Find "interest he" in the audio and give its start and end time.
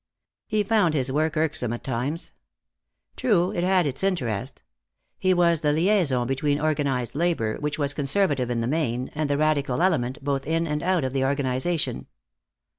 4.03-5.31